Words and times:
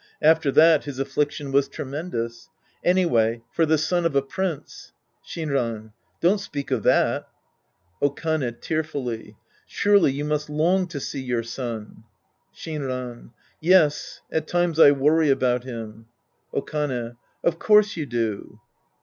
After 0.23 0.51
that, 0.53 0.85
his 0.85 0.97
affliction 0.97 1.51
was 1.51 1.67
tremendous. 1.67 2.49
Anyway, 2.83 3.43
for 3.51 3.67
the 3.67 3.77
son 3.77 4.03
of 4.03 4.15
a 4.15 4.21
prince— 4.23 4.93
Shinran. 5.23 5.91
Don't 6.21 6.39
speak 6.39 6.71
of 6.71 6.81
that. 6.81 7.27
Okane 8.01 8.51
{fearfully). 8.65 9.37
Surely 9.67 10.11
you 10.11 10.25
must 10.25 10.49
long 10.49 10.87
to 10.87 10.99
see 10.99 11.21
your 11.21 11.43
son! 11.43 12.03
Sldnran. 12.51 13.29
Yes. 13.59 14.21
At 14.31 14.47
times 14.47 14.79
I 14.79 14.89
worry 14.89 15.29
about 15.29 15.65
him. 15.65 16.07
Okane. 16.51 17.17
Of 17.43 17.59
course 17.59 17.95
you 17.95 18.07
do. 18.07 18.59